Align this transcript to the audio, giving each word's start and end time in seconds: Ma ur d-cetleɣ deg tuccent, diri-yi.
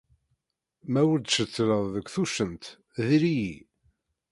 Ma 0.91 1.01
ur 1.11 1.19
d-cetleɣ 1.19 1.81
deg 1.95 2.05
tuccent, 2.13 2.63
diri-yi. 3.07 3.55